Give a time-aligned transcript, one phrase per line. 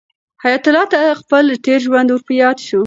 [0.43, 2.79] حیات الله ته خپل تېر ژوند ور په یاد شو.